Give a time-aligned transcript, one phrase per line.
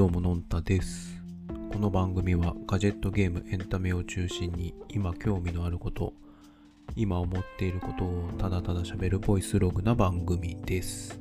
[0.00, 1.20] どうものんたです。
[1.70, 6.14] この番組はガジェットゲームエンタメを中心に今興味のあること、
[6.96, 11.20] 今思っていることをただただ喋るボイスログな番組です。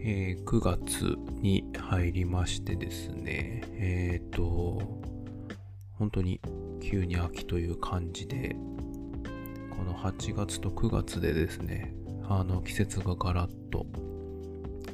[0.00, 4.82] えー9月に入りましてですね、えっ、と、
[5.92, 6.40] 本当に
[6.82, 8.56] 急に秋という感じで、
[9.70, 11.94] この8月と9月でですね、
[12.28, 13.86] あの季節がガラッと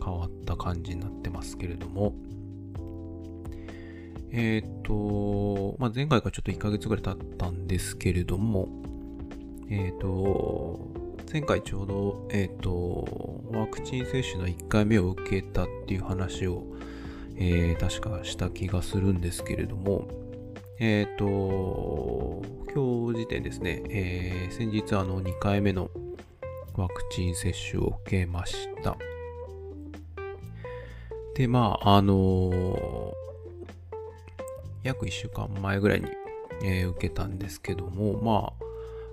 [0.07, 2.15] 変わった感じになってますけれども、
[4.31, 8.69] えっ、と、まあ、前回からちょっと1ヶ月ぐらい経ったんですけれども、
[9.69, 10.79] えっ、と、
[11.33, 16.65] 前回ちょうど、えっ、と、ワクチン接種の1回目を受けたっていう話を、
[17.39, 20.09] えー確かした気がするんですけれども、
[20.79, 22.43] えっ、と、
[22.75, 25.91] 今日時点ですね、え先日あの2回目の
[26.75, 28.97] ワクチン接種を受けました。
[31.37, 33.13] で、まあ、あの
[34.83, 36.07] 約1週間前ぐらいに、
[36.65, 38.55] えー受けたんですけども、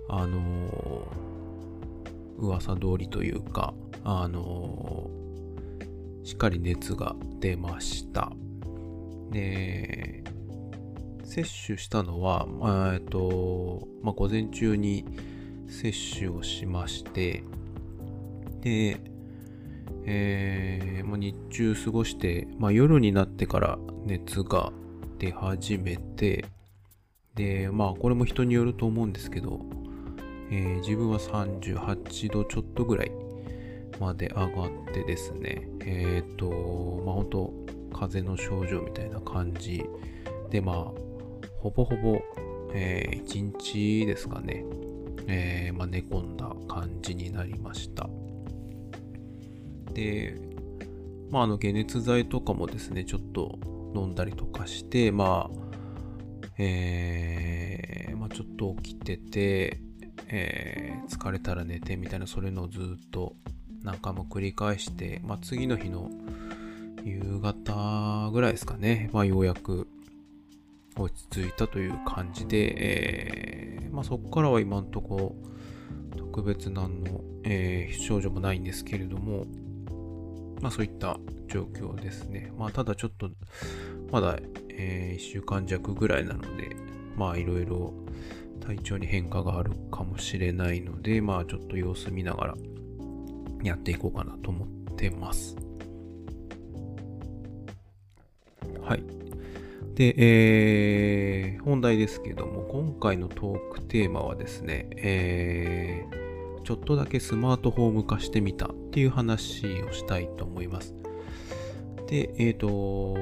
[0.08, 1.04] まあ、あのー
[2.38, 3.74] 噂通りというか、
[4.06, 8.32] あのーしっかり熱が出ました。
[9.32, 10.24] で、
[11.26, 12.48] 接種したのは、
[12.94, 15.04] えっと、まあ、午前中に
[15.68, 17.44] 接種をしまして、
[18.62, 19.13] で、
[20.06, 24.72] えーまあ、日中過ごして、まあ、夜になってから熱が
[25.20, 26.46] 出始めて、
[27.36, 29.60] で、まあ、これも人によると思うんですけど、
[30.52, 33.12] えー自分は38度ちょっとぐらい
[34.00, 36.50] まで上がってですね、えっ、と、
[37.06, 37.54] まあ、本当
[37.94, 39.84] 風邪の症状みたいな感じ
[40.50, 40.76] で、まあ、
[41.58, 42.22] ほぼほぼ、
[42.74, 44.66] えー、1日ですかね、
[45.28, 48.10] えーまあ、寝込んだ感じになりました。
[49.94, 50.36] で、
[51.30, 53.58] まあ、あの、解熱剤とかもですね、ちょっと
[53.96, 55.64] 飲んだりとかして、まあ、
[56.58, 59.80] えーまあ、ちょっと起きてて、
[60.28, 63.36] えー疲れたら寝てみたいな、それのずっと
[63.84, 66.10] 何回も繰り返して、まあ、次の日の
[67.04, 69.88] 夕方ぐらいですかね、まあ、ようやく
[70.96, 75.36] 落ち着いたという感じで、えーまあ、そこからは今んとこ
[76.16, 79.46] 特別何の、えー症状もないんですけれども、
[80.64, 81.20] まあ、そういった
[81.50, 82.50] 状況ですね。
[82.58, 83.30] まあ、ただちょっと
[84.10, 86.78] まだ、え1週間弱ぐらいなので、
[87.18, 87.94] まあいろいろ
[88.66, 92.56] 体調に変化があるかもしれないので、まあちょっと様子見ながら
[93.62, 95.58] やっていこうかなと思ってます。
[98.82, 99.04] はい。
[99.96, 106.24] で、えー本題ですけども、今回のトークテーマはですね、えー
[106.64, 110.94] ちょっとだけスマートフォーム化してみたっていう話をしたいと思います。
[112.08, 113.18] で、えっ、と、こ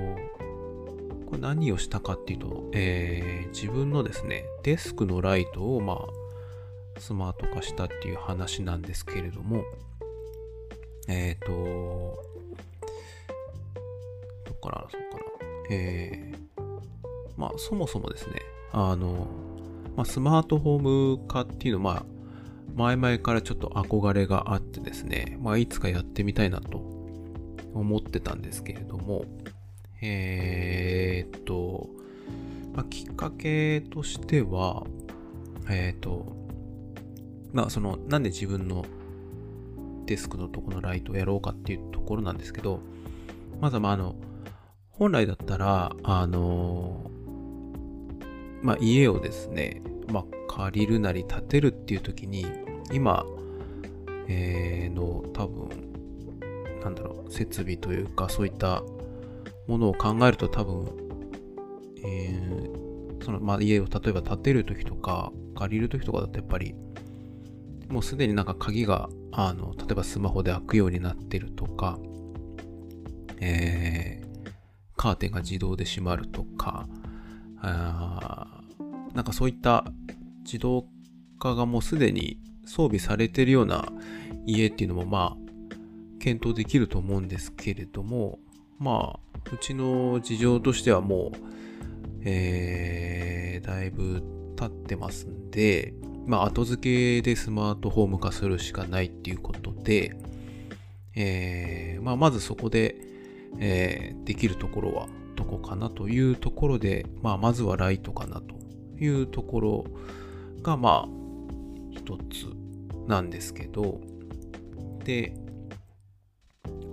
[1.34, 9.64] れ何をしたかっていうと、えー自分のですね、デスクのライトを、まあ、スマート化したっていう話なんですけれども、
[11.08, 11.48] えっ、と、
[14.46, 15.24] どっからそうかな。
[15.70, 16.42] えー
[17.42, 18.36] まあ、そもそもですね、
[18.72, 19.28] あの、
[19.96, 22.06] まあ、スマートフォーム化っていうのは、まあ、
[22.76, 26.78] 前々からちょっと憧れがあってですね、まあ、いつかやってみたいなと
[27.74, 29.26] 思ってたんですけれども、
[30.02, 31.90] えーっと、
[32.74, 34.86] まあ、きっかけとしては、
[35.70, 36.26] えーっと、
[37.54, 38.86] まあ、その、なんで自分の
[40.06, 42.80] デスクのとこのライトをやろうかっていうところなんですけど、
[43.60, 44.16] まずは、まあ、あの、
[44.90, 47.10] 本来だったら、あの、
[48.62, 50.24] まあ、家をですね、まあ、
[50.56, 52.46] 借りるなり建てるっていう時に、
[52.92, 53.26] 今、
[54.28, 55.70] えーの多分、
[56.84, 58.84] なんだろう、設備というか、そういった
[59.68, 60.88] ものを考えると多分、
[62.04, 66.76] えーその、まあ、家を例えば建てる時とか、借りる時とかだとやっぱり、
[67.88, 72.00] もうすでになんか鍵が、あの、例えばスマホで開くようになってるとか、
[73.40, 74.22] えー
[74.98, 76.88] カーテンが自動で閉まるとか、
[77.60, 78.62] あ
[79.16, 79.84] なんかそういった
[80.52, 80.86] 自動
[81.40, 83.88] 化がもうすでに装備されてるような
[84.46, 85.52] 家っていうのもまあ
[86.20, 88.40] 検討できると思うんですけれども
[88.78, 91.38] まあうちの事情としてはもう、
[92.24, 94.24] えーだいぶ
[94.58, 95.94] 経ってますんで
[96.26, 100.18] まあ後付けでスマートフォーム化するしかないっていうことで、
[101.16, 102.96] えーまあ、まずそこで、
[103.60, 108.56] えーできるところはどこかなというところで、まあ、まずはライトかなと
[109.04, 109.86] いうところ
[110.62, 111.10] が、まあ、
[111.92, 112.48] 一つ
[113.08, 114.00] なんですけど、
[115.04, 115.34] で、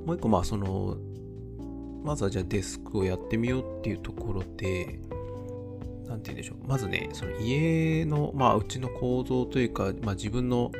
[0.06, 0.96] もう一個、まあ、その、
[2.04, 5.00] まずはじゃあデスクをやってみようっていうところで、
[6.06, 6.66] なんて言うんでしょう。
[6.66, 10.72] まずね、その家の、まあ、うちの構造というか、まあ、自分の、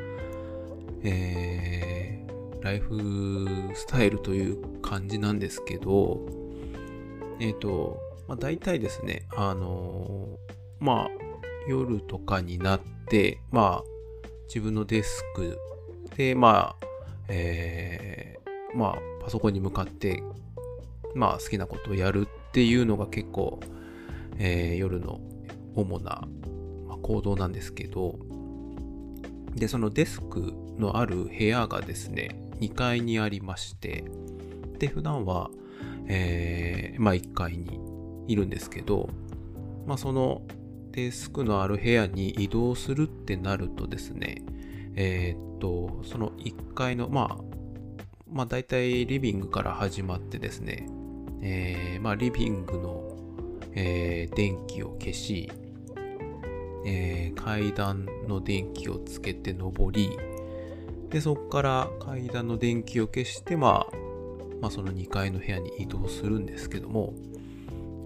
[1.03, 6.19] えー、ライフスタイルという感じなんですけど、
[7.39, 11.28] えっ、ー、と、まあ、大体ですね、あのー、まあ、
[11.69, 13.83] 夜とかになって、まあ、
[14.47, 15.57] 自分のデスク
[16.17, 16.85] で、まあ、
[17.27, 20.23] えー、まあ、パソコンに向かって、
[21.13, 23.59] まあ、好きなことをやるっていうのが結構、
[24.39, 25.19] えー、夜の
[25.75, 26.27] 主な、
[26.87, 28.15] ま、行動なんですけど、
[29.53, 32.29] で、そのデスクのある部屋がですね、
[32.59, 34.03] 2階にありまして、
[34.79, 35.51] で、普段は、
[36.07, 37.79] えー、まあ1階に
[38.27, 39.09] いるんですけど、
[39.85, 40.41] まあその
[40.91, 44.43] デスクのある部屋に移動するってなるとですね、
[44.95, 47.43] えー、っと、その1階の、まあ、
[48.31, 50.87] まあ大体リビングから始まってですね、
[51.41, 53.17] えー、まあリビングの、
[53.73, 55.51] えー、電気を消し、
[56.85, 60.17] えー、階段の電気をつけて登り、
[61.09, 63.95] で、そこから階段の電気を消して、まあ、
[64.61, 67.13] まあ、その2階の部屋に移動するんですけども、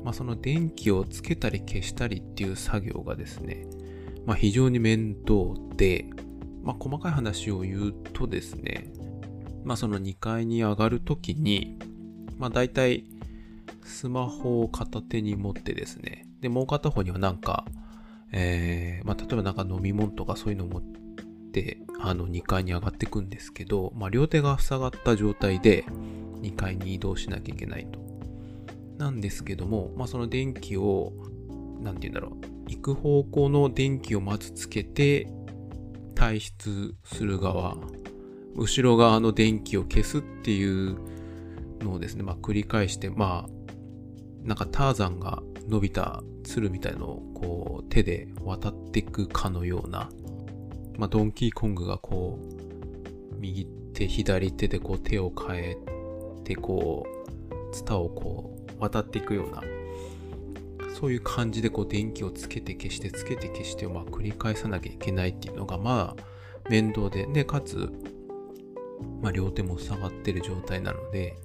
[0.04, 3.66] まあ、その電気をつけたり消したりっていう作業がですね、
[4.26, 6.06] まあ、非常に面倒で、
[6.62, 8.92] まあ、細かい話を言うとですね、
[9.64, 11.78] まあ、その2階に上がるときに、
[12.38, 13.06] まあ、大体
[13.84, 17.66] スマホを片手に持ってですね、で、もう片方にはなんか、
[18.32, 20.82] えー、まあ、例えばなんか飲み物とかそういうのを持っ
[21.54, 25.86] て、あの、2階に上がっていくんですけど、まあ、両手が塞がった状態で
[26.42, 28.00] 2階に移動しなきゃいけないと。
[28.98, 31.14] なんですけども、まあ、その電気を、
[31.80, 35.28] なんて言うんだろう、行く方向の電気をまずつけて、
[36.16, 37.78] 退出する側、
[38.56, 40.98] 後ろ側の電気を消すっていう
[41.82, 50.10] のをですね、まあ、繰り返して、まあ、なんかターザンが伸びた鶴みたいのをこう手で渡っていくかのような、
[50.98, 55.78] まあ、ドンキーコングがこう右手左手でこう手を変え
[56.44, 57.06] てこ
[57.72, 58.53] うツタをこう
[58.84, 59.64] 渡っていくような
[60.94, 67.92] そういう感じでこう電気をつけて消してつけて消してをまあ繰り返さなきゃいけないっていうのがまあ面倒ででかつ、
[69.22, 71.36] まあ、両手も下がってる状態なので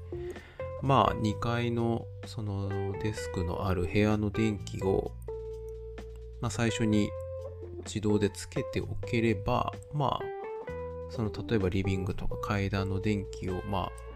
[0.83, 5.13] まあ2階のそのデスクのある部屋の電気を、
[6.41, 7.09] まあ、最初に
[7.85, 10.21] 自動でつけておければまあ
[11.11, 14.08] その例えばリビングとか階段の電気をまあ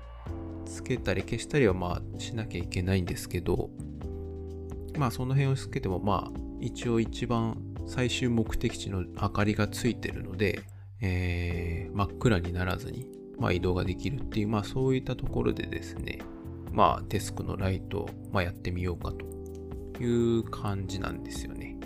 [0.73, 3.71] つけたり消したりはまあしなきゃいけないんですけど
[4.97, 10.63] まあその辺をつけてもまあ一応一番最終目的地の明かりがついてるので、
[11.01, 13.07] えー、真っ暗にならずに、
[13.39, 16.21] まあ、移動ができるっていうまあそういったところでですね
[16.73, 21.77] まあデスクのライトを、まあ、やってみようかという感じなんですよね。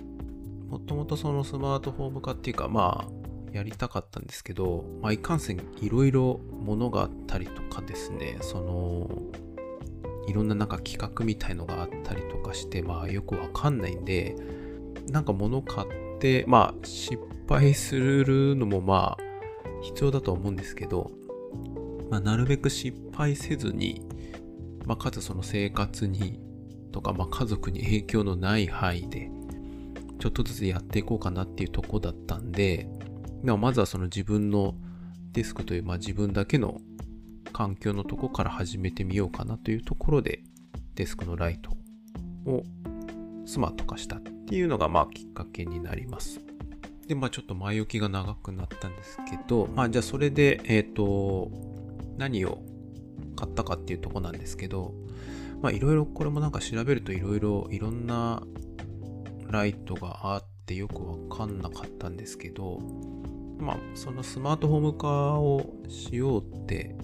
[0.68, 3.15] もともとそのスマートフォーム化っていうかまあ
[3.56, 9.08] やりたかったんですけど、まあ、いかんせんいろいろものがあったりとかですね、その、
[10.28, 14.36] いろんななんか企画みたいのがあったりとかして、まあよくわかんないんで、
[15.08, 17.18] なんか物買って、まあ失
[17.48, 19.22] 敗するのもまあ
[19.82, 21.10] 必要だと思うんですけど、
[22.10, 24.02] まあなるべく失敗せずに、
[24.84, 26.40] まあかつその生活に
[26.92, 29.30] とか、まあ家族に影響のない範囲で、
[30.18, 32.88] ちょっとずつやっていこうかなっていうとこだったんで、
[33.42, 34.74] まずはその自分の
[35.32, 36.80] デスクという、まあ、自分だけの
[37.52, 40.42] 環境のとこから始めてみようかなというところで
[40.94, 41.70] デスクのライト
[42.50, 42.62] を
[43.44, 46.40] スマート化したっていうのがまあきっかけになります。
[47.06, 51.50] で、まあちょっと前置きが長くなったんですけど、まあじゃあそれで、えっ、ー、と、
[52.18, 52.62] 何を
[53.36, 54.94] 買ったかっていうとこなんですけど、
[55.62, 58.42] まあいろいろこれもなんか調べるといろいろいろんな
[59.48, 62.80] ライトがあっててよくわかんなかったんですけど、
[63.58, 65.08] まあ、そのスマートフォーム化
[65.38, 66.94] をしようって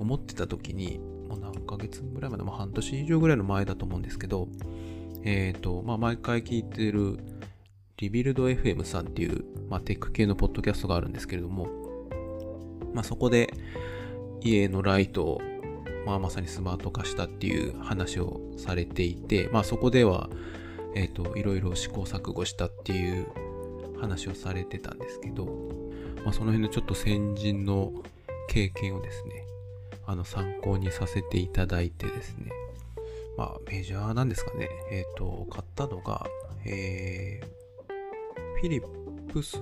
[0.00, 4.48] 思ってた時に、もう何ヶ月ぐらいまで、も半年以上ぐらいの前だと思うんですけど、
[5.22, 7.18] えっ、ー、と、まあ、毎回聞いてる
[7.98, 11.68] リビルド FM さんっていう、まあ、テック系のポッドキャストがあるんですけれども、
[12.92, 13.52] まあ、そこで
[14.40, 15.40] 家のライトを、
[16.04, 20.28] まあ、まさにスマート化したっていう話をされていて、まあ、そこでは、
[20.94, 23.26] えっ、ー、と、いろいろ試行錯誤したっていう
[24.00, 25.46] 話をされてたんですけど、
[26.24, 27.92] まあ、その辺のちょっと先人の
[28.48, 29.46] 経験をですね、
[30.06, 32.50] あの参考にさせていただいてですね、
[33.36, 36.26] まあメジャーなんですかね、えっ、ー、と、買ったのが、
[36.64, 39.60] えー、フィリップスっ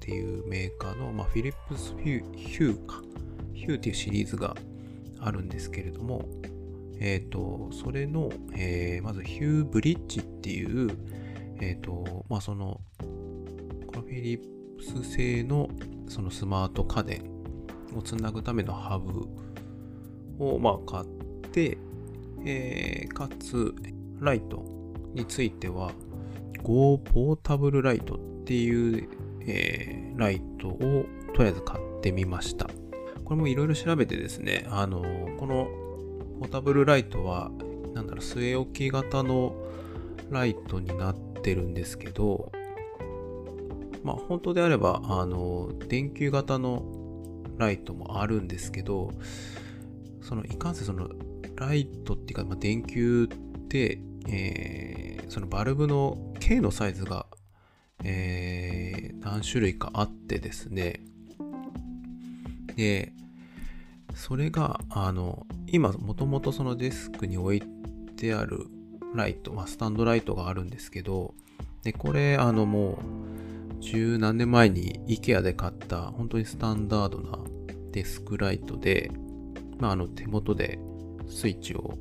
[0.00, 3.02] ていうメーカーの、まあ、フィリップスヒューヒューか、
[3.54, 4.56] ヒューっていうシリーズが
[5.20, 6.24] あるんですけれども、
[7.00, 10.90] えっ、ー、と、それの、えー、まずヒューブリッジっていう、
[11.60, 12.80] えっ、ー、と、まあ、その、
[13.86, 14.40] このフィリッ
[14.78, 15.68] プス製の
[16.08, 17.22] そのスマート家電
[17.94, 19.28] をつなぐためのハブ
[20.38, 21.06] を、まあ、買っ
[21.50, 21.78] て、
[22.44, 23.74] えー、かつ、
[24.20, 24.64] ライト
[25.14, 25.92] については、
[26.62, 29.08] Go ポータブルライトっていう、
[29.42, 32.66] えー、ライトをとりあえず買ってみました。
[33.24, 35.02] これもいろいろ調べてですね、あの、
[35.38, 35.68] この
[36.38, 37.50] ポータブルライトは、
[37.94, 39.54] なんだろう、据え置き型の
[40.30, 42.52] ライトになってるんですけど、
[44.02, 46.82] まあ本当であれば、あの、電球型の
[47.58, 49.12] ライトもあるんですけど、
[50.20, 51.08] その、いかんせその、
[51.56, 57.26] ライトっていうか、まあ、電球って、えー、そのバルブの K のサイズが、
[58.04, 61.00] えー、何種類かあってですね、
[62.76, 63.12] で、
[64.14, 67.62] それが、あの、今、もともとそのデスクに置い
[68.16, 68.66] てある
[69.14, 71.34] ライト、まあ、スタンドライトがあるんですけど、
[71.82, 72.96] で、これ、あの、もう、
[73.80, 77.38] 十何年前に IKEA で買った、本当にスタンダードな
[77.92, 79.10] デスクライトで、
[79.78, 80.78] まあ、あの、手元で
[81.28, 81.94] スイッチを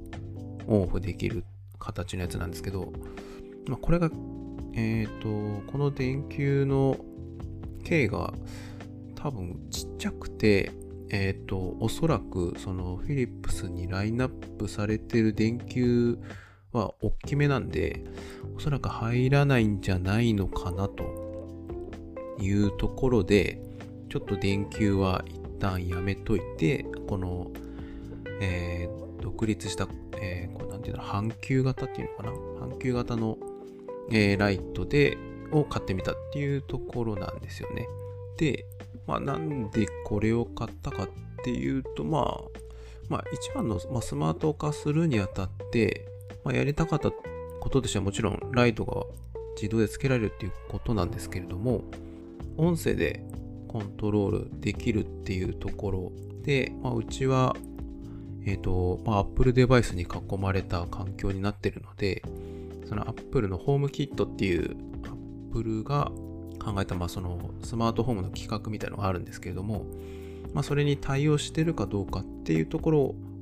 [0.68, 1.44] オンオフできる
[1.80, 2.92] 形のやつなんですけど、
[3.68, 4.10] まあ、これが、
[4.74, 6.98] えっ、ー、と、この電球の
[7.84, 8.34] 径が
[9.16, 10.72] 多分ちっちゃくて、
[11.10, 16.18] えっ、ー、と、おそらくそのフィリップスにラインナップされてる電球
[16.72, 18.04] は大きめなんで、
[18.56, 23.62] おそらく入らないんじゃないのかなというところで、
[24.10, 27.52] ちょっと電球は一旦やめといて、この、
[28.42, 29.88] えー、独立した、
[30.22, 32.32] えー、こうなんていうの、半球型っていうのかな？
[32.68, 33.38] 半球型の、
[34.12, 35.18] えー、ライトで、
[35.52, 37.88] を買ってみたっていうところなんですよね。
[38.38, 38.66] で、
[39.08, 41.10] まあ、なんでこれを買ったかっ
[41.44, 42.42] ていうと、まあ、
[43.10, 46.08] まあ、一番の、まあ、スマート化するにあたって、
[46.44, 49.04] まあ、やりたかったこととしてはもちろんライトが
[49.56, 51.84] 自動でつけられるっていうことなんですけれども、
[52.58, 53.24] 音声で
[53.68, 56.12] コントロールできるっていうところ
[56.44, 57.56] で、まあ、うちは、
[58.46, 62.24] えっ、ー、と、まあ、Apple デバイスに囲まれた環境になってるので、
[62.88, 64.78] その Apple のホームキットっていう
[65.52, 66.12] Apple が
[66.66, 69.86] 考えた、まあ、そのスマートフォームの企画みたいのがあるんですけれども、
[70.54, 73.00] まあ、それに対応してるかどうかっていうところ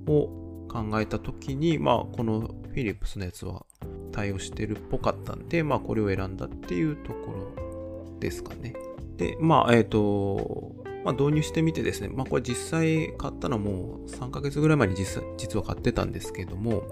[0.08, 3.66] を考えたときに、まあ、このフィリップスのやつは
[4.12, 8.74] 対応してるっぽかったんで、まあ、これを選んだっていうところですかね。
[9.18, 10.76] で、まあ、えっ、ー、と、
[11.06, 16.84] まあ、導入してみてですね、まあ、これ実際買ったのも3ヶ月ぐらい前に実実は買ってたんですけども、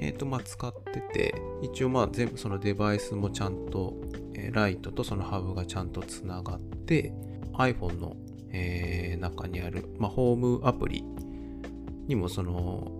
[0.00, 3.94] えっ、ー、と、まあ、使ってて、一応まあ全部そのデバイスもちゃんと、
[4.44, 7.12] えー、ライトとそのハブがちゃんとつながって、
[7.54, 8.16] iPhone の、
[8.50, 11.04] えー、中にある、まあ、ホームアプリ
[12.06, 12.90] にもその、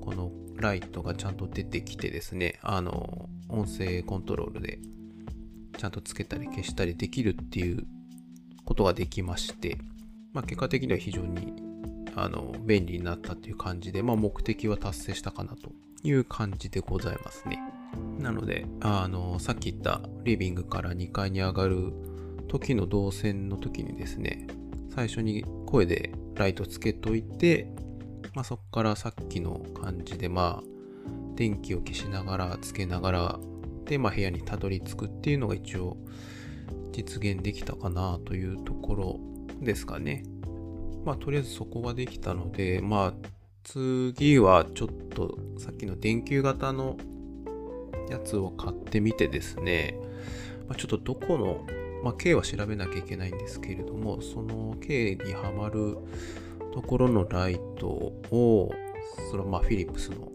[0.00, 4.78] このライトがちゃんと出てきてですね、あの、音声コントロールで
[5.76, 7.86] ちゃんとつけたり消したりできるっていう
[8.64, 9.78] ことができまして、
[10.32, 11.52] まあ、結果的には非常に
[12.16, 17.58] あの便利になったっていう感じで、まあ、目的は達成したかなという感じでございますね。
[18.18, 21.92] なので、あの、さっき言ったリビングから2階に上がる
[22.48, 24.46] 時の動線の時にですね、
[24.94, 27.68] 最初に声でライトつけといて、
[28.34, 30.74] まあ、そこからさっきの感じで、まあ、
[31.34, 33.38] 電気を消しながら、つけながら、
[33.84, 35.96] で、まあ、部屋にたどり着くっていうのが一応
[36.92, 39.20] 実現できたかなというところ
[39.60, 40.24] ですかね。
[41.04, 43.14] まあ、とりあえずそこができたので、まあ、
[43.64, 46.96] 次はちょっとさっきの電球型の
[48.10, 49.98] やつを買ってみてですね、
[50.68, 51.66] まあ、ちょっとどこの、
[52.02, 55.96] まあ、K は調べなきゃいけないんですけれども、その K にはまる
[56.72, 58.72] ところのライトを、
[59.30, 60.32] そのまあフィリップスの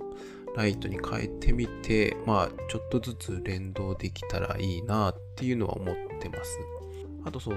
[0.56, 6.60] ライトに変えてみて、まあちょっとずつ連動できたらいいなっていうのは思ってます。
[7.26, 7.56] あとそう、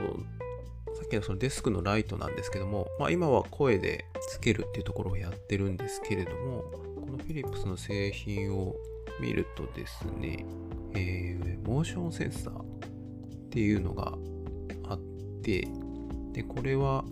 [0.94, 6.64] さっきのそのデスクのライトなんですけども、まあ今は声でつけるっていうところをやってるんですけれども、
[7.00, 8.74] このフィリップスの製品を
[9.20, 10.44] 見るとですね、
[10.94, 12.64] えー、モーションセンサーっ
[13.50, 14.12] ていうのが
[14.88, 14.98] あっ
[15.42, 15.68] て、
[16.32, 17.04] で、これは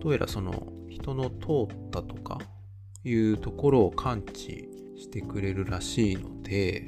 [0.00, 2.38] どうやらその人の通ったとか
[3.04, 6.86] いうところを感知してくれるらしいので、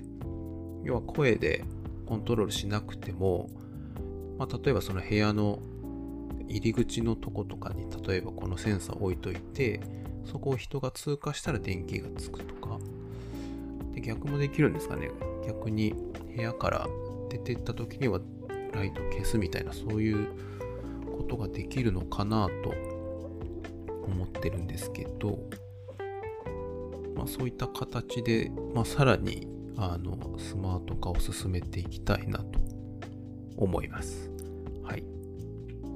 [0.84, 1.64] 要は声で
[2.06, 3.50] コントロールしなくても、
[4.38, 5.60] まあ、例えばその部屋の
[6.48, 9.80] 入り口のとことかに例えばこのセンサーを置いといて
[10.24, 12.78] そこを人が通過したら電気がつくとか
[13.94, 15.10] で逆もできるんですかね
[15.46, 15.94] 逆に
[16.34, 16.88] 部屋から
[17.28, 18.20] 出てった時には
[18.72, 20.28] ライト消すみたいなそういう
[21.16, 22.74] ことができるのかなと
[24.06, 25.38] 思ってるんですけど
[27.22, 29.46] まあ、そういった形で、まあ、さらに
[29.76, 32.58] あのスマート化を進めていきたいなと
[33.56, 34.30] 思います。
[34.82, 35.04] はい。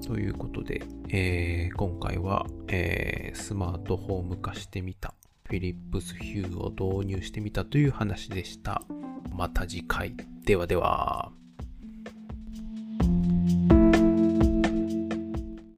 [0.06, 4.95] ということで、えー、今回は、えー、スマートホーム化してみ、
[5.48, 8.82] フィリップスヒューを導入してみたという話でした。
[9.30, 10.16] また次回。
[10.44, 11.30] ではでは。